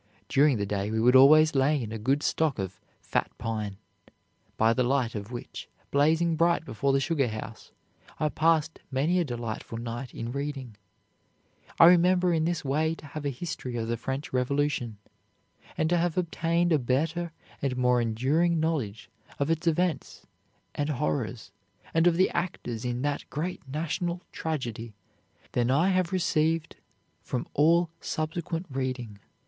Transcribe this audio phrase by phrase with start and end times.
[0.27, 3.77] During the day we would always lay in a good stock of 'fat pine,'
[4.57, 7.71] by the light of which, blazing bright before the sugar house,
[8.19, 10.75] I passed many a delightful night in reading.
[11.79, 14.97] I remember in this way to have a history of the French Revolution,
[15.77, 17.31] and to have obtained a better
[17.61, 19.07] and more enduring knowledge
[19.37, 20.25] of its events
[20.73, 21.51] and horrors
[21.93, 24.95] and of the actors in that great national tragedy
[25.51, 26.77] than I have received
[27.21, 29.19] from all subsequent reading.